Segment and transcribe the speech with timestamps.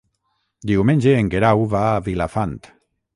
[0.71, 2.57] Diumenge en Guerau va a Vilafant.